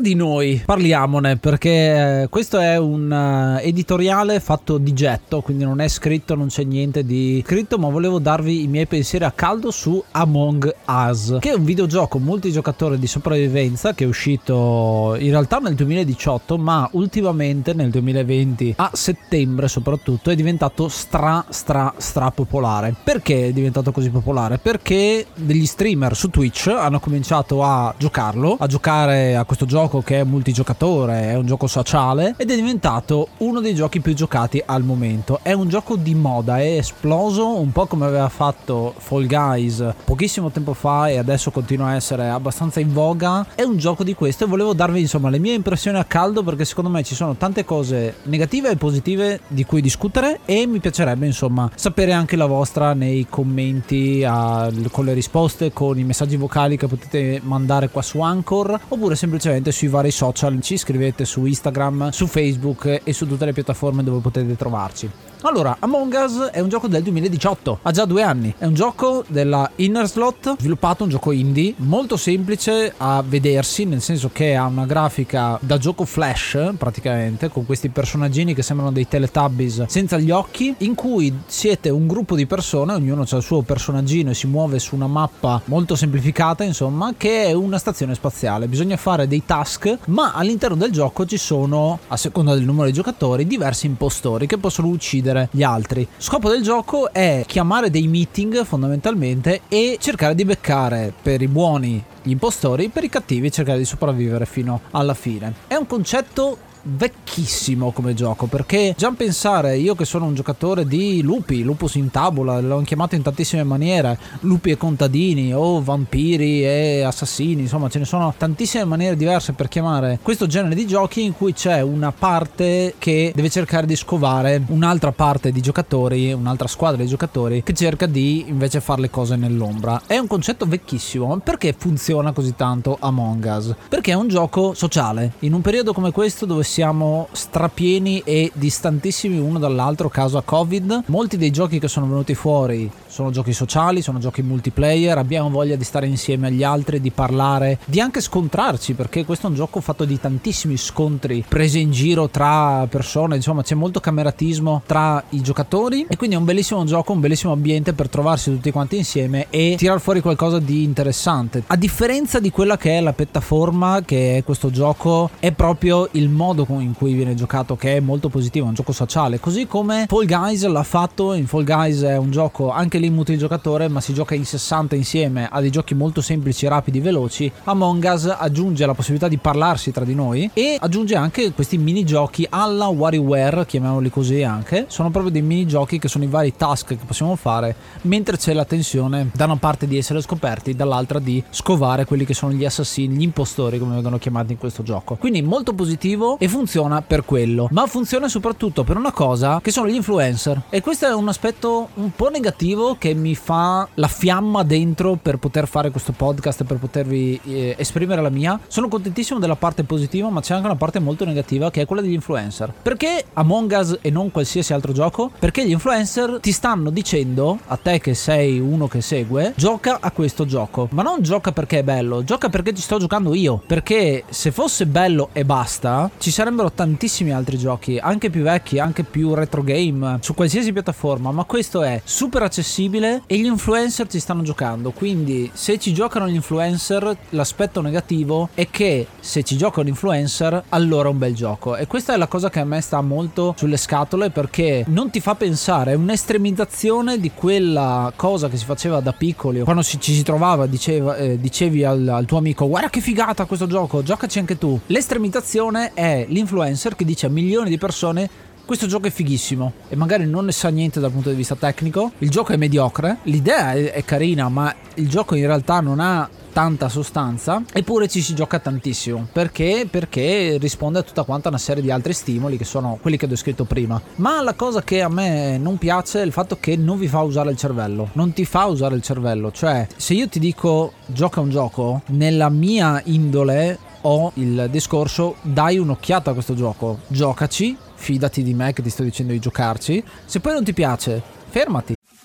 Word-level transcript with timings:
Di 0.00 0.14
noi 0.14 0.62
parliamone 0.64 1.36
perché 1.36 2.22
eh, 2.22 2.28
questo 2.28 2.58
è 2.58 2.78
un 2.78 3.10
uh, 3.10 3.64
editoriale 3.64 4.40
fatto 4.40 4.78
di 4.78 4.92
getto, 4.92 5.40
quindi 5.42 5.64
non 5.64 5.80
è 5.80 5.88
scritto, 5.88 6.34
non 6.34 6.48
c'è 6.48 6.64
niente 6.64 7.04
di 7.04 7.42
scritto, 7.46 7.78
ma 7.78 7.88
volevo 7.88 8.18
darvi 8.18 8.62
i 8.62 8.66
miei 8.66 8.86
pensieri 8.86 9.24
a 9.24 9.30
caldo 9.30 9.70
su 9.70 10.02
Among 10.12 10.74
Us, 10.86 11.36
che 11.40 11.50
è 11.50 11.54
un 11.54 11.64
videogioco 11.64 12.18
multigiocatore 12.18 12.98
di 12.98 13.06
sopravvivenza 13.06 13.94
che 13.94 14.04
è 14.04 14.06
uscito 14.06 15.16
in 15.18 15.30
realtà 15.30 15.58
nel 15.58 15.74
2018, 15.74 16.56
ma 16.58 16.88
ultimamente 16.92 17.74
nel 17.74 17.90
2020 17.90 18.74
a 18.76 18.90
settembre 18.92 19.68
soprattutto 19.68 20.30
è 20.30 20.34
diventato 20.34 20.88
stra 20.88 21.44
stra 21.48 21.92
stra 21.96 22.30
popolare. 22.30 22.94
Perché 23.02 23.48
è 23.48 23.52
diventato 23.52 23.92
così 23.92 24.10
popolare? 24.10 24.58
Perché 24.58 25.26
degli 25.34 25.66
streamer 25.66 26.16
su 26.16 26.30
Twitch 26.30 26.68
hanno 26.68 27.00
cominciato 27.00 27.62
a 27.62 27.94
giocarlo, 27.96 28.56
a 28.58 28.66
giocare 28.66 29.36
a 29.36 29.44
questo 29.44 29.66
gioco 29.66 29.89
che 29.98 30.20
è 30.20 30.24
multigiocatore, 30.24 31.22
è 31.30 31.34
un 31.34 31.44
gioco 31.44 31.66
sociale 31.66 32.34
ed 32.36 32.50
è 32.50 32.54
diventato 32.54 33.28
uno 33.38 33.60
dei 33.60 33.74
giochi 33.74 34.00
più 34.00 34.14
giocati 34.14 34.62
al 34.64 34.84
momento. 34.84 35.40
È 35.42 35.52
un 35.52 35.68
gioco 35.68 35.96
di 35.96 36.14
moda, 36.14 36.60
è 36.60 36.76
esploso 36.76 37.58
un 37.58 37.72
po' 37.72 37.86
come 37.86 38.06
aveva 38.06 38.28
fatto 38.28 38.94
Fall 38.96 39.26
Guys 39.26 39.84
pochissimo 40.04 40.50
tempo 40.50 40.72
fa 40.72 41.08
e 41.08 41.18
adesso 41.18 41.50
continua 41.50 41.88
a 41.88 41.94
essere 41.96 42.28
abbastanza 42.28 42.80
in 42.80 42.92
voga. 42.92 43.46
È 43.54 43.62
un 43.62 43.76
gioco 43.76 44.04
di 44.04 44.14
questo 44.14 44.44
e 44.44 44.46
volevo 44.46 44.72
darvi 44.72 45.00
insomma 45.00 45.28
le 45.28 45.38
mie 45.38 45.54
impressioni 45.54 45.98
a 45.98 46.04
caldo 46.04 46.42
perché 46.42 46.64
secondo 46.64 46.90
me 46.90 47.02
ci 47.02 47.14
sono 47.14 47.34
tante 47.34 47.64
cose 47.64 48.16
negative 48.24 48.70
e 48.70 48.76
positive 48.76 49.40
di 49.48 49.64
cui 49.64 49.80
discutere 49.80 50.40
e 50.44 50.66
mi 50.66 50.78
piacerebbe 50.78 51.26
insomma 51.26 51.70
sapere 51.74 52.12
anche 52.12 52.36
la 52.36 52.46
vostra 52.46 52.94
nei 52.94 53.26
commenti 53.28 54.24
a, 54.24 54.70
con 54.90 55.04
le 55.04 55.12
risposte, 55.12 55.72
con 55.72 55.98
i 55.98 56.04
messaggi 56.04 56.36
vocali 56.36 56.76
che 56.76 56.86
potete 56.86 57.40
mandare 57.42 57.88
qua 57.88 58.02
su 58.02 58.20
Anchor 58.20 58.78
oppure 58.88 59.16
semplicemente 59.16 59.38
semplicemente 59.40 59.72
sui 59.80 59.88
vari 59.88 60.10
social, 60.10 60.60
ci 60.60 60.76
scrivete 60.76 61.24
su 61.24 61.46
Instagram, 61.46 62.10
su 62.10 62.26
Facebook 62.26 63.00
e 63.02 63.14
su 63.14 63.26
tutte 63.26 63.46
le 63.46 63.54
piattaforme 63.54 64.04
dove 64.04 64.20
potete 64.20 64.54
trovarci. 64.54 65.10
Allora, 65.42 65.76
Among 65.78 66.12
Us 66.22 66.50
è 66.50 66.60
un 66.60 66.68
gioco 66.68 66.86
del 66.86 67.02
2018, 67.02 67.78
ha 67.80 67.90
già 67.92 68.04
due 68.04 68.22
anni. 68.22 68.54
È 68.58 68.66
un 68.66 68.74
gioco 68.74 69.24
della 69.26 69.70
Inner 69.76 70.06
Slot, 70.06 70.56
sviluppato 70.58 71.04
un 71.04 71.08
gioco 71.08 71.32
indie, 71.32 71.72
molto 71.76 72.18
semplice 72.18 72.92
a 72.94 73.24
vedersi, 73.26 73.86
nel 73.86 74.02
senso 74.02 74.28
che 74.34 74.54
ha 74.54 74.66
una 74.66 74.84
grafica 74.84 75.58
da 75.62 75.78
gioco 75.78 76.04
flash, 76.04 76.72
praticamente, 76.76 77.48
con 77.48 77.64
questi 77.64 77.88
personaggini 77.88 78.52
che 78.52 78.60
sembrano 78.60 78.92
dei 78.92 79.08
Teletubbies 79.08 79.84
senza 79.86 80.18
gli 80.18 80.30
occhi, 80.30 80.74
in 80.78 80.94
cui 80.94 81.34
siete 81.46 81.88
un 81.88 82.06
gruppo 82.06 82.36
di 82.36 82.44
persone, 82.44 82.92
ognuno 82.92 83.22
ha 83.22 83.36
il 83.36 83.42
suo 83.42 83.62
personaggino 83.62 84.30
e 84.30 84.34
si 84.34 84.46
muove 84.46 84.78
su 84.78 84.94
una 84.94 85.06
mappa 85.06 85.62
molto 85.64 85.96
semplificata, 85.96 86.64
insomma, 86.64 87.14
che 87.16 87.44
è 87.44 87.52
una 87.54 87.78
stazione 87.78 88.14
spaziale. 88.14 88.68
Bisogna 88.68 88.98
fare 88.98 89.26
dei 89.26 89.42
task, 89.46 89.69
ma 90.06 90.32
all'interno 90.32 90.76
del 90.76 90.90
gioco 90.90 91.24
ci 91.26 91.36
sono, 91.36 91.98
a 92.08 92.16
seconda 92.16 92.54
del 92.54 92.64
numero 92.64 92.86
di 92.86 92.92
giocatori, 92.92 93.46
diversi 93.46 93.86
impostori 93.86 94.46
che 94.46 94.58
possono 94.58 94.88
uccidere 94.88 95.48
gli 95.52 95.62
altri. 95.62 96.06
Scopo 96.16 96.48
del 96.48 96.62
gioco 96.62 97.12
è 97.12 97.44
chiamare 97.46 97.90
dei 97.90 98.08
meeting 98.08 98.64
fondamentalmente 98.64 99.62
e 99.68 99.98
cercare 100.00 100.34
di 100.34 100.44
beccare 100.44 101.12
per 101.22 101.42
i 101.42 101.48
buoni 101.48 102.02
gli 102.22 102.30
impostori, 102.30 102.88
per 102.88 103.04
i 103.04 103.08
cattivi 103.08 103.50
cercare 103.50 103.78
di 103.78 103.84
sopravvivere 103.84 104.46
fino 104.46 104.80
alla 104.90 105.14
fine. 105.14 105.54
È 105.66 105.74
un 105.74 105.86
concetto 105.86 106.68
vecchissimo 106.82 107.92
come 107.92 108.14
gioco 108.14 108.46
perché 108.46 108.94
già 108.96 109.10
pensare 109.12 109.76
io 109.76 109.94
che 109.94 110.04
sono 110.04 110.26
un 110.26 110.34
giocatore 110.34 110.86
di 110.86 111.22
lupi, 111.22 111.62
lupus 111.62 111.94
in 111.94 112.10
tavola, 112.10 112.60
l'ho 112.60 112.80
chiamato 112.82 113.14
in 113.14 113.22
tantissime 113.22 113.64
maniere, 113.64 114.18
lupi 114.40 114.70
e 114.70 114.76
contadini 114.76 115.52
o 115.54 115.82
vampiri 115.82 116.64
e 116.64 117.02
assassini, 117.02 117.62
insomma 117.62 117.88
ce 117.88 117.98
ne 117.98 118.04
sono 118.04 118.32
tantissime 118.36 118.84
maniere 118.84 119.16
diverse 119.16 119.52
per 119.52 119.68
chiamare 119.68 120.18
questo 120.22 120.46
genere 120.46 120.74
di 120.74 120.86
giochi 120.86 121.22
in 121.22 121.34
cui 121.34 121.52
c'è 121.52 121.80
una 121.80 122.12
parte 122.12 122.94
che 122.98 123.32
deve 123.34 123.50
cercare 123.50 123.86
di 123.86 123.96
scovare 123.96 124.62
un'altra 124.68 125.12
parte 125.12 125.52
di 125.52 125.60
giocatori, 125.60 126.32
un'altra 126.32 126.68
squadra 126.68 127.02
di 127.02 127.08
giocatori 127.08 127.62
che 127.62 127.74
cerca 127.74 128.06
di 128.06 128.44
invece 128.48 128.80
fare 128.80 129.02
le 129.02 129.10
cose 129.10 129.36
nell'ombra. 129.36 130.02
È 130.06 130.16
un 130.16 130.26
concetto 130.26 130.66
vecchissimo, 130.66 131.38
perché 131.38 131.74
funziona 131.76 132.32
così 132.32 132.54
tanto 132.54 132.96
Among 133.00 133.44
Us? 133.44 133.74
Perché 133.88 134.12
è 134.12 134.14
un 134.14 134.28
gioco 134.28 134.74
sociale, 134.74 135.32
in 135.40 135.52
un 135.52 135.60
periodo 135.60 135.92
come 135.92 136.12
questo 136.12 136.46
dove 136.46 136.62
siamo 136.70 137.26
strapieni 137.32 138.22
e 138.24 138.52
distantissimi 138.54 139.40
uno 139.40 139.58
dall'altro 139.58 140.08
causa 140.08 140.40
Covid. 140.40 141.02
Molti 141.06 141.36
dei 141.36 141.50
giochi 141.50 141.80
che 141.80 141.88
sono 141.88 142.06
venuti 142.06 142.36
fuori 142.36 142.88
sono 143.10 143.30
giochi 143.30 143.52
sociali, 143.52 144.02
sono 144.02 144.20
giochi 144.20 144.40
multiplayer, 144.40 145.18
abbiamo 145.18 145.50
voglia 145.50 145.74
di 145.74 145.84
stare 145.84 146.06
insieme 146.06 146.46
agli 146.46 146.62
altri, 146.62 147.00
di 147.00 147.10
parlare, 147.10 147.78
di 147.84 148.00
anche 148.00 148.20
scontrarci, 148.20 148.94
perché 148.94 149.24
questo 149.24 149.46
è 149.46 149.50
un 149.50 149.56
gioco 149.56 149.80
fatto 149.80 150.04
di 150.04 150.18
tantissimi 150.18 150.76
scontri 150.76 151.44
presi 151.46 151.80
in 151.80 151.90
giro 151.90 152.28
tra 152.28 152.86
persone, 152.88 153.36
insomma 153.36 153.62
c'è 153.62 153.74
molto 153.74 153.98
cameratismo 153.98 154.82
tra 154.86 155.22
i 155.30 155.40
giocatori 155.40 156.06
e 156.08 156.16
quindi 156.16 156.36
è 156.36 156.38
un 156.38 156.44
bellissimo 156.44 156.84
gioco, 156.84 157.12
un 157.12 157.20
bellissimo 157.20 157.52
ambiente 157.52 157.92
per 157.92 158.08
trovarsi 158.08 158.50
tutti 158.50 158.70
quanti 158.70 158.96
insieme 158.96 159.46
e 159.50 159.74
tirar 159.76 160.00
fuori 160.00 160.20
qualcosa 160.20 160.60
di 160.60 160.84
interessante. 160.84 161.64
A 161.66 161.76
differenza 161.76 162.38
di 162.38 162.50
quella 162.50 162.76
che 162.76 162.96
è 162.96 163.00
la 163.00 163.12
piattaforma, 163.12 164.02
che 164.04 164.38
è 164.38 164.44
questo 164.44 164.70
gioco, 164.70 165.30
è 165.40 165.50
proprio 165.50 166.08
il 166.12 166.28
modo 166.28 166.64
in 166.68 166.94
cui 166.94 167.14
viene 167.14 167.34
giocato 167.34 167.74
che 167.74 167.96
è 167.96 168.00
molto 168.00 168.28
positivo, 168.28 168.66
è 168.66 168.68
un 168.68 168.74
gioco 168.74 168.92
sociale, 168.92 169.40
così 169.40 169.66
come 169.66 170.06
Fall 170.08 170.26
Guys 170.26 170.64
l'ha 170.64 170.82
fatto, 170.84 171.32
in 171.32 171.48
Fall 171.48 171.64
Guys 171.64 172.02
è 172.02 172.16
un 172.16 172.30
gioco 172.30 172.70
anche 172.70 172.98
lì 173.00 173.10
multigiocatore 173.10 173.88
ma 173.88 174.00
si 174.00 174.14
gioca 174.14 174.34
in 174.34 174.44
60 174.44 174.94
insieme, 174.94 175.48
ha 175.50 175.60
dei 175.60 175.70
giochi 175.70 175.94
molto 175.94 176.20
semplici, 176.20 176.68
rapidi, 176.68 177.00
veloci, 177.00 177.50
Among 177.64 178.04
Us 178.04 178.26
aggiunge 178.26 178.86
la 178.86 178.94
possibilità 178.94 179.26
di 179.26 179.38
parlarsi 179.38 179.90
tra 179.90 180.04
di 180.04 180.14
noi 180.14 180.48
e 180.52 180.76
aggiunge 180.78 181.16
anche 181.16 181.52
questi 181.52 181.78
minigiochi 181.78 182.46
alla 182.48 182.86
WarioWare, 182.86 183.66
chiamiamoli 183.66 184.10
così 184.10 184.42
anche, 184.42 184.84
sono 184.88 185.10
proprio 185.10 185.32
dei 185.32 185.42
minigiochi 185.42 185.98
che 185.98 186.08
sono 186.08 186.24
i 186.24 186.28
vari 186.28 186.54
task 186.56 186.88
che 186.88 187.04
possiamo 187.04 187.34
fare 187.36 187.74
mentre 188.02 188.36
c'è 188.36 188.52
la 188.52 188.64
tensione 188.64 189.30
da 189.34 189.46
una 189.46 189.56
parte 189.56 189.86
di 189.86 189.96
essere 189.96 190.20
scoperti, 190.20 190.74
dall'altra 190.74 191.18
di 191.18 191.42
scovare 191.50 192.04
quelli 192.04 192.24
che 192.24 192.34
sono 192.34 192.52
gli 192.52 192.64
assassini, 192.64 193.16
gli 193.16 193.22
impostori 193.22 193.78
come 193.78 193.94
vengono 193.94 194.18
chiamati 194.18 194.52
in 194.52 194.58
questo 194.58 194.82
gioco. 194.82 195.16
Quindi 195.16 195.42
molto 195.42 195.72
positivo 195.72 196.38
e 196.38 196.48
funziona 196.48 197.02
per 197.02 197.24
quello, 197.24 197.68
ma 197.70 197.86
funziona 197.86 198.28
soprattutto 198.28 198.84
per 198.84 198.96
una 198.96 199.12
cosa 199.12 199.60
che 199.62 199.70
sono 199.70 199.88
gli 199.88 199.94
influencer. 199.94 200.62
E 200.70 200.80
questo 200.80 201.06
è 201.06 201.14
un 201.14 201.28
aspetto 201.28 201.88
un 201.94 202.10
po' 202.14 202.28
negativo 202.28 202.89
che 202.98 203.14
mi 203.14 203.34
fa 203.34 203.88
la 203.94 204.08
fiamma 204.08 204.62
dentro 204.62 205.18
per 205.20 205.38
poter 205.38 205.66
fare 205.68 205.90
questo 205.90 206.12
podcast, 206.12 206.64
per 206.64 206.78
potervi 206.78 207.40
eh, 207.44 207.74
esprimere 207.78 208.22
la 208.22 208.30
mia. 208.30 208.58
Sono 208.66 208.88
contentissimo 208.88 209.38
della 209.38 209.56
parte 209.56 209.84
positiva, 209.84 210.28
ma 210.30 210.40
c'è 210.40 210.54
anche 210.54 210.66
una 210.66 210.76
parte 210.76 210.98
molto 210.98 211.24
negativa 211.24 211.70
che 211.70 211.82
è 211.82 211.86
quella 211.86 212.02
degli 212.02 212.12
influencer. 212.12 212.72
Perché 212.82 213.24
Among 213.34 213.76
Us 213.78 213.98
e 214.00 214.10
non 214.10 214.30
qualsiasi 214.30 214.72
altro 214.72 214.92
gioco? 214.92 215.30
Perché 215.38 215.66
gli 215.66 215.70
influencer 215.70 216.38
ti 216.40 216.52
stanno 216.52 216.90
dicendo, 216.90 217.58
a 217.66 217.76
te 217.76 218.00
che 218.00 218.14
sei 218.14 218.58
uno 218.58 218.88
che 218.88 219.00
segue, 219.00 219.52
gioca 219.56 219.98
a 220.00 220.10
questo 220.10 220.44
gioco. 220.44 220.88
Ma 220.92 221.02
non 221.02 221.22
gioca 221.22 221.52
perché 221.52 221.78
è 221.78 221.82
bello, 221.84 222.24
gioca 222.24 222.48
perché 222.48 222.74
ci 222.74 222.82
sto 222.82 222.98
giocando 222.98 223.34
io. 223.34 223.62
Perché 223.66 224.24
se 224.28 224.50
fosse 224.50 224.86
bello 224.86 225.30
e 225.32 225.44
basta, 225.44 226.10
ci 226.18 226.30
sarebbero 226.30 226.72
tantissimi 226.72 227.32
altri 227.32 227.58
giochi, 227.58 227.98
anche 227.98 228.30
più 228.30 228.42
vecchi, 228.42 228.78
anche 228.78 229.04
più 229.04 229.34
retro 229.34 229.62
game, 229.62 230.18
su 230.20 230.34
qualsiasi 230.34 230.72
piattaforma, 230.72 231.30
ma 231.30 231.44
questo 231.44 231.82
è 231.82 232.00
super 232.04 232.42
accessibile 232.42 232.78
possibile 232.80 233.22
e 233.26 233.38
gli 233.38 233.44
influencer 233.44 234.06
ci 234.08 234.18
stanno 234.18 234.42
giocando. 234.42 234.92
Quindi 234.92 235.50
se 235.52 235.78
ci 235.78 235.92
giocano 235.92 236.28
gli 236.28 236.34
influencer, 236.34 237.16
l'aspetto 237.30 237.80
negativo 237.82 238.48
è 238.54 238.68
che 238.70 239.06
se 239.20 239.42
ci 239.42 239.56
giocano 239.56 239.86
gli 239.86 239.90
influencer, 239.90 240.64
allora 240.70 241.08
è 241.08 241.12
un 241.12 241.18
bel 241.18 241.34
gioco. 241.34 241.76
E 241.76 241.86
questa 241.86 242.14
è 242.14 242.16
la 242.16 242.26
cosa 242.26 242.48
che 242.48 242.60
a 242.60 242.64
me 242.64 242.80
sta 242.80 243.00
molto 243.02 243.54
sulle 243.56 243.76
scatole 243.76 244.30
perché 244.30 244.84
non 244.88 245.10
ti 245.10 245.20
fa 245.20 245.34
pensare, 245.34 245.92
è 245.92 245.94
un'estremizzazione 245.94 247.18
di 247.18 247.30
quella 247.34 248.12
cosa 248.16 248.48
che 248.48 248.56
si 248.56 248.64
faceva 248.64 249.00
da 249.00 249.12
piccoli. 249.12 249.60
Quando 249.60 249.82
ci 249.82 249.98
si 250.00 250.22
trovava, 250.22 250.66
diceva, 250.66 251.16
eh, 251.16 251.38
dicevi 251.38 251.84
al, 251.84 252.08
al 252.08 252.24
tuo 252.24 252.38
amico 252.38 252.68
guarda 252.68 252.88
che 252.88 253.00
figata 253.00 253.44
questo 253.44 253.66
gioco, 253.66 254.02
giocaci 254.02 254.38
anche 254.38 254.56
tu. 254.56 254.78
L'estremizzazione 254.86 255.92
è 255.92 256.24
l'influencer 256.28 256.96
che 256.96 257.04
dice 257.04 257.26
a 257.26 257.28
milioni 257.28 257.68
di 257.68 257.78
persone 257.78 258.48
questo 258.70 258.86
gioco 258.86 259.08
è 259.08 259.10
fighissimo 259.10 259.72
e 259.88 259.96
magari 259.96 260.26
non 260.26 260.44
ne 260.44 260.52
sa 260.52 260.68
niente 260.68 261.00
dal 261.00 261.10
punto 261.10 261.28
di 261.28 261.34
vista 261.34 261.56
tecnico. 261.56 262.12
Il 262.18 262.30
gioco 262.30 262.52
è 262.52 262.56
mediocre, 262.56 263.16
l'idea 263.24 263.72
è, 263.72 264.04
carina, 264.04 264.48
ma 264.48 264.72
il 264.94 265.08
gioco 265.08 265.34
in 265.34 265.44
realtà 265.44 265.80
non 265.80 265.98
ha 265.98 266.30
tanta 266.52 266.88
sostanza 266.88 267.64
eppure 267.72 268.06
ci 268.06 268.22
si 268.22 268.32
gioca 268.32 268.60
tantissimo. 268.60 269.26
Perché? 269.32 269.88
Perché 269.90 270.56
risponde 270.60 271.00
a 271.00 271.02
tutta 271.02 271.24
quanta 271.24 271.48
una 271.48 271.58
serie 271.58 271.82
di 271.82 271.90
altri 271.90 272.12
stimoli 272.12 272.56
che 272.56 272.64
sono 272.64 272.96
quelli 273.02 273.16
che 273.16 273.24
ho 273.24 273.28
descritto 273.28 273.64
prima. 273.64 274.00
Ma 274.16 274.40
la 274.40 274.54
cosa 274.54 274.82
che 274.82 275.02
a 275.02 275.08
me 275.08 275.58
non 275.58 275.76
piace 275.76 276.22
è 276.22 276.24
il 276.24 276.30
fatto 276.30 276.58
che 276.60 276.76
non 276.76 276.96
vi 276.96 277.08
fa 277.08 277.22
usare 277.22 277.50
il 277.50 277.56
cervello. 277.56 278.10
Non 278.12 278.32
ti 278.32 278.44
fa 278.44 278.66
usare 278.66 278.94
il 278.94 279.02
cervello. 279.02 279.50
Cioè 279.50 279.88
se 279.96 280.14
io 280.14 280.28
ti 280.28 280.38
dico 280.38 280.92
gioca 281.06 281.40
un 281.40 281.50
gioco 281.50 282.02
nella 282.10 282.48
mia 282.48 283.02
indole 283.06 283.78
ho 284.02 284.30
il 284.34 284.68
discorso 284.70 285.34
dai 285.42 285.76
un'occhiata 285.76 286.30
a 286.30 286.34
questo 286.34 286.54
gioco 286.54 287.00
giocaci 287.08 287.76
fidati 288.00 288.42
di 288.42 288.54
me 288.54 288.72
che 288.72 288.82
ti 288.82 288.88
sto 288.88 289.02
dicendo 289.02 289.32
di 289.32 289.38
giocarci. 289.38 290.02
Se 290.24 290.40
poi 290.40 290.54
non 290.54 290.64
ti 290.64 290.72
piace, 290.72 291.22
fermati. 291.50 291.99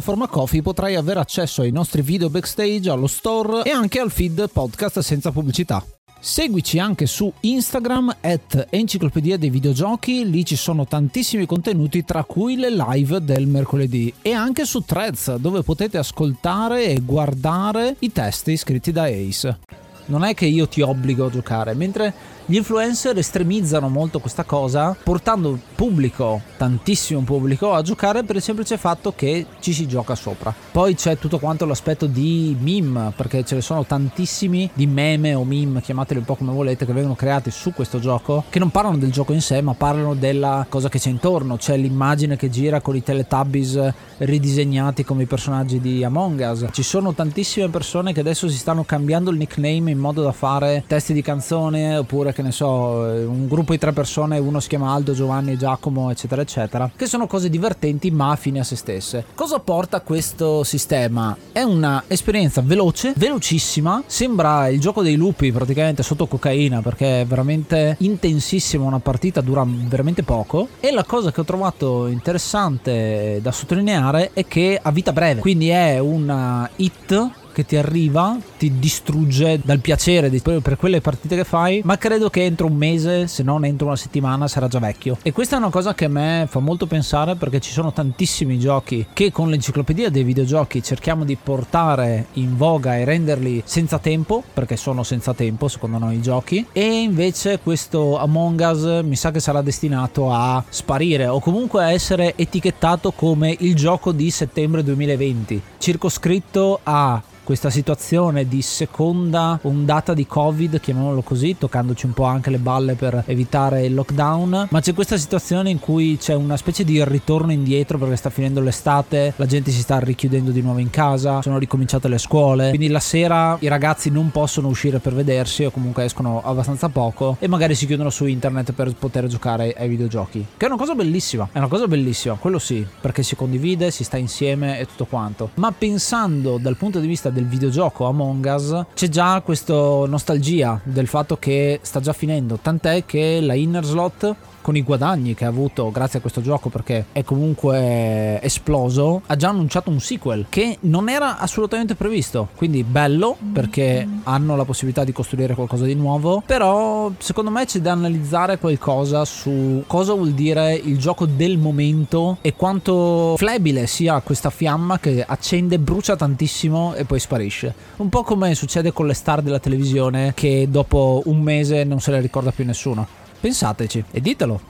piattaforma 0.00 0.28
Coffee 0.28 0.62
potrai 0.62 0.94
avere 0.94 1.20
accesso 1.20 1.60
ai 1.60 1.70
nostri 1.70 2.00
video 2.00 2.30
backstage, 2.30 2.88
allo 2.88 3.06
store 3.06 3.64
e 3.64 3.70
anche 3.70 4.00
al 4.00 4.10
feed 4.10 4.48
podcast 4.50 5.00
senza 5.00 5.30
pubblicità. 5.30 5.84
Seguici 6.18 6.78
anche 6.78 7.06
su 7.06 7.30
Instagram 7.40 8.16
at 8.20 8.68
Enciclopedia 8.70 9.36
dei 9.36 9.50
Videogiochi, 9.50 10.28
lì 10.28 10.44
ci 10.44 10.56
sono 10.56 10.86
tantissimi 10.86 11.44
contenuti 11.44 12.02
tra 12.04 12.24
cui 12.24 12.56
le 12.56 12.70
live 12.70 13.22
del 13.22 13.46
mercoledì 13.46 14.12
e 14.22 14.32
anche 14.32 14.64
su 14.64 14.82
Threads 14.82 15.36
dove 15.36 15.62
potete 15.62 15.98
ascoltare 15.98 16.84
e 16.84 17.00
guardare 17.00 17.96
i 17.98 18.10
testi 18.10 18.56
scritti 18.56 18.92
da 18.92 19.04
Ace. 19.04 19.58
Non 20.06 20.24
è 20.24 20.34
che 20.34 20.46
io 20.46 20.66
ti 20.66 20.80
obbligo 20.80 21.26
a 21.26 21.30
giocare, 21.30 21.74
mentre 21.74 22.12
gli 22.50 22.56
influencer 22.56 23.16
estremizzano 23.16 23.88
molto 23.88 24.18
questa 24.18 24.42
cosa, 24.42 24.96
portando 25.00 25.56
pubblico, 25.76 26.40
tantissimo 26.56 27.20
pubblico, 27.20 27.72
a 27.72 27.82
giocare 27.82 28.24
per 28.24 28.34
il 28.34 28.42
semplice 28.42 28.76
fatto 28.76 29.12
che 29.14 29.46
ci 29.60 29.72
si 29.72 29.86
gioca 29.86 30.16
sopra. 30.16 30.52
Poi 30.72 30.96
c'è 30.96 31.16
tutto 31.16 31.38
quanto 31.38 31.64
l'aspetto 31.64 32.06
di 32.06 32.56
meme, 32.58 33.12
perché 33.14 33.44
ce 33.44 33.54
ne 33.54 33.60
sono 33.60 33.84
tantissimi 33.84 34.68
di 34.74 34.88
meme 34.88 35.34
o 35.34 35.44
meme, 35.44 35.80
chiamateli 35.80 36.18
un 36.18 36.26
po' 36.26 36.34
come 36.34 36.52
volete, 36.52 36.84
che 36.84 36.92
vengono 36.92 37.14
creati 37.14 37.52
su 37.52 37.72
questo 37.72 38.00
gioco, 38.00 38.42
che 38.50 38.58
non 38.58 38.70
parlano 38.70 38.96
del 38.96 39.12
gioco 39.12 39.32
in 39.32 39.42
sé, 39.42 39.60
ma 39.60 39.74
parlano 39.74 40.14
della 40.14 40.66
cosa 40.68 40.88
che 40.88 40.98
c'è 40.98 41.10
intorno. 41.10 41.56
C'è 41.56 41.76
l'immagine 41.76 42.36
che 42.36 42.50
gira 42.50 42.80
con 42.80 42.96
i 42.96 43.02
Teletubbies 43.02 43.92
ridisegnati 44.18 45.04
come 45.04 45.22
i 45.22 45.26
personaggi 45.26 45.78
di 45.80 46.02
Among 46.02 46.40
Us. 46.50 46.66
Ci 46.72 46.82
sono 46.82 47.14
tantissime 47.14 47.68
persone 47.68 48.12
che 48.12 48.20
adesso 48.20 48.48
si 48.48 48.58
stanno 48.58 48.82
cambiando 48.82 49.30
il 49.30 49.36
nickname 49.36 49.89
in 49.90 49.98
modo 49.98 50.22
da 50.22 50.32
fare 50.32 50.84
testi 50.86 51.12
di 51.12 51.22
canzone 51.22 51.96
oppure 51.96 52.32
che 52.32 52.42
ne 52.42 52.52
so, 52.52 53.06
eh, 53.06 53.24
un 53.24 53.48
gruppo 53.48 53.72
di 53.72 53.78
tre 53.78 53.92
persone, 53.92 54.38
uno 54.38 54.60
si 54.60 54.68
chiama 54.68 54.92
Aldo, 54.92 55.12
Giovanni, 55.12 55.56
Giacomo, 55.56 56.10
eccetera, 56.10 56.42
eccetera, 56.42 56.90
che 56.94 57.06
sono 57.06 57.26
cose 57.26 57.50
divertenti 57.50 58.10
ma 58.10 58.36
fine 58.36 58.60
a 58.60 58.64
se 58.64 58.76
stesse. 58.76 59.24
Cosa 59.34 59.58
porta 59.58 60.00
questo 60.00 60.64
sistema? 60.64 61.36
È 61.52 61.62
una 61.62 62.04
esperienza 62.06 62.62
veloce, 62.64 63.12
velocissima, 63.16 64.02
sembra 64.06 64.68
il 64.68 64.80
gioco 64.80 65.02
dei 65.02 65.16
lupi 65.16 65.52
praticamente 65.52 66.02
sotto 66.02 66.26
cocaina 66.26 66.82
perché 66.82 67.22
è 67.22 67.26
veramente 67.26 67.96
intensissima, 67.98 68.84
una 68.84 69.00
partita 69.00 69.40
dura 69.40 69.66
veramente 69.66 70.22
poco 70.22 70.68
e 70.80 70.90
la 70.90 71.04
cosa 71.04 71.32
che 71.32 71.40
ho 71.40 71.44
trovato 71.44 72.06
interessante 72.06 73.40
da 73.42 73.52
sottolineare 73.52 74.30
è 74.32 74.46
che 74.46 74.78
ha 74.80 74.90
vita 74.90 75.12
breve, 75.12 75.40
quindi 75.40 75.68
è 75.68 75.98
una 75.98 76.68
hit 76.76 77.30
che 77.52 77.64
ti 77.64 77.76
arriva, 77.76 78.36
ti 78.58 78.78
distrugge 78.78 79.60
dal 79.62 79.80
piacere 79.80 80.30
di, 80.30 80.40
per 80.40 80.76
quelle 80.76 81.00
partite 81.00 81.36
che 81.36 81.44
fai, 81.44 81.80
ma 81.84 81.98
credo 81.98 82.30
che 82.30 82.44
entro 82.44 82.66
un 82.66 82.76
mese, 82.76 83.26
se 83.26 83.42
non 83.42 83.64
entro 83.64 83.86
una 83.86 83.96
settimana, 83.96 84.48
sarà 84.48 84.68
già 84.68 84.78
vecchio. 84.78 85.18
E 85.22 85.32
questa 85.32 85.56
è 85.56 85.58
una 85.58 85.70
cosa 85.70 85.94
che 85.94 86.06
a 86.06 86.08
me 86.08 86.46
fa 86.48 86.60
molto 86.60 86.86
pensare 86.86 87.36
perché 87.36 87.60
ci 87.60 87.70
sono 87.70 87.92
tantissimi 87.92 88.58
giochi 88.58 89.06
che 89.12 89.32
con 89.32 89.50
l'enciclopedia 89.50 90.10
dei 90.10 90.24
videogiochi 90.24 90.82
cerchiamo 90.82 91.24
di 91.24 91.36
portare 91.36 92.26
in 92.34 92.56
voga 92.56 92.96
e 92.96 93.04
renderli 93.04 93.62
senza 93.64 93.98
tempo, 93.98 94.42
perché 94.52 94.76
sono 94.76 95.02
senza 95.02 95.34
tempo 95.34 95.68
secondo 95.68 95.98
noi 95.98 96.16
i 96.16 96.22
giochi, 96.22 96.66
e 96.72 97.00
invece 97.00 97.58
questo 97.58 98.18
Among 98.18 98.60
Us 98.60 99.02
mi 99.04 99.16
sa 99.16 99.30
che 99.30 99.40
sarà 99.40 99.62
destinato 99.62 100.32
a 100.32 100.62
sparire 100.68 101.26
o 101.26 101.40
comunque 101.40 101.82
a 101.82 101.92
essere 101.92 102.34
etichettato 102.36 103.12
come 103.12 103.54
il 103.60 103.74
gioco 103.74 104.12
di 104.12 104.30
settembre 104.30 104.82
2020, 104.82 105.62
circoscritto 105.78 106.80
a 106.82 107.22
questa 107.50 107.70
situazione 107.70 108.46
di 108.46 108.62
seconda 108.62 109.58
ondata 109.62 110.14
di 110.14 110.24
covid 110.24 110.78
chiamiamolo 110.78 111.20
così 111.22 111.58
toccandoci 111.58 112.06
un 112.06 112.12
po' 112.12 112.22
anche 112.22 112.48
le 112.48 112.58
balle 112.58 112.94
per 112.94 113.24
evitare 113.26 113.84
il 113.86 113.94
lockdown. 113.94 114.68
Ma 114.70 114.80
c'è 114.80 114.94
questa 114.94 115.16
situazione 115.16 115.68
in 115.68 115.80
cui 115.80 116.16
c'è 116.16 116.34
una 116.34 116.56
specie 116.56 116.84
di 116.84 117.02
ritorno 117.04 117.50
indietro 117.50 117.98
perché 117.98 118.14
sta 118.14 118.30
finendo 118.30 118.60
l'estate 118.60 119.32
la 119.34 119.46
gente 119.46 119.72
si 119.72 119.80
sta 119.80 119.98
richiudendo 119.98 120.52
di 120.52 120.60
nuovo 120.60 120.78
in 120.78 120.90
casa 120.90 121.42
sono 121.42 121.58
ricominciate 121.58 122.06
le 122.06 122.18
scuole 122.18 122.68
quindi 122.68 122.86
la 122.86 123.00
sera 123.00 123.56
i 123.60 123.68
ragazzi 123.68 124.10
non 124.10 124.30
possono 124.30 124.68
uscire 124.68 125.00
per 125.00 125.14
vedersi 125.14 125.64
o 125.64 125.70
comunque 125.70 126.04
escono 126.04 126.40
abbastanza 126.44 126.88
poco 126.88 127.36
e 127.40 127.48
magari 127.48 127.74
si 127.74 127.86
chiudono 127.86 128.10
su 128.10 128.26
internet 128.26 128.72
per 128.72 128.94
poter 128.94 129.26
giocare 129.26 129.74
ai 129.76 129.88
videogiochi 129.88 130.46
che 130.56 130.64
è 130.66 130.68
una 130.68 130.78
cosa 130.78 130.94
bellissima 130.94 131.48
è 131.50 131.58
una 131.58 131.68
cosa 131.68 131.88
bellissima 131.88 132.36
quello 132.36 132.58
sì 132.58 132.86
perché 133.00 133.22
si 133.22 133.34
condivide 133.34 133.90
si 133.90 134.04
sta 134.04 134.16
insieme 134.16 134.78
e 134.78 134.86
tutto 134.86 135.06
quanto. 135.06 135.50
Ma 135.54 135.72
pensando 135.72 136.58
dal 136.58 136.76
punto 136.76 137.00
di 137.00 137.06
vista 137.06 137.30
del 137.30 137.39
del 137.40 137.46
videogioco 137.46 138.04
Among 138.04 138.44
Us 138.54 138.84
c'è 138.94 139.08
già 139.08 139.40
questa 139.40 139.74
nostalgia 139.74 140.78
del 140.82 141.06
fatto 141.06 141.38
che 141.38 141.80
sta 141.82 142.00
già 142.00 142.12
finendo, 142.12 142.58
tant'è 142.60 143.04
che 143.06 143.40
la 143.40 143.54
Inner 143.54 143.84
Slot 143.84 144.36
con 144.60 144.76
i 144.76 144.82
guadagni 144.82 145.34
che 145.34 145.44
ha 145.44 145.48
avuto 145.48 145.90
grazie 145.90 146.18
a 146.18 146.20
questo 146.20 146.40
gioco 146.40 146.68
perché 146.68 147.06
è 147.12 147.24
comunque 147.24 148.40
esploso, 148.42 149.22
ha 149.26 149.36
già 149.36 149.48
annunciato 149.48 149.90
un 149.90 150.00
sequel 150.00 150.46
che 150.48 150.78
non 150.82 151.08
era 151.08 151.38
assolutamente 151.38 151.94
previsto. 151.94 152.48
Quindi 152.56 152.84
bello 152.84 153.36
perché 153.52 154.06
hanno 154.24 154.56
la 154.56 154.64
possibilità 154.64 155.04
di 155.04 155.12
costruire 155.12 155.54
qualcosa 155.54 155.84
di 155.84 155.94
nuovo, 155.94 156.42
però 156.44 157.10
secondo 157.18 157.50
me 157.50 157.64
c'è 157.64 157.80
da 157.80 157.92
analizzare 157.92 158.58
qualcosa 158.58 159.24
su 159.24 159.82
cosa 159.86 160.14
vuol 160.14 160.32
dire 160.32 160.74
il 160.74 160.98
gioco 160.98 161.26
del 161.26 161.58
momento 161.58 162.38
e 162.40 162.54
quanto 162.54 163.34
flebile 163.36 163.86
sia 163.86 164.20
questa 164.20 164.50
fiamma 164.50 164.98
che 164.98 165.24
accende, 165.26 165.78
brucia 165.78 166.16
tantissimo 166.16 166.94
e 166.94 167.04
poi 167.04 167.18
sparisce. 167.30 167.72
Un 167.96 168.08
po' 168.08 168.24
come 168.24 168.56
succede 168.56 168.92
con 168.92 169.06
le 169.06 169.14
star 169.14 169.40
della 169.40 169.60
televisione 169.60 170.32
che 170.34 170.66
dopo 170.68 171.22
un 171.26 171.40
mese 171.40 171.84
non 171.84 172.00
se 172.00 172.10
le 172.10 172.20
ricorda 172.20 172.50
più 172.50 172.64
nessuno. 172.64 173.06
Pensateci 173.38 174.04
e 174.10 174.20
ditelo 174.20 174.60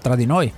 tra 0.00 0.16
di 0.16 0.24
noi. 0.24 0.50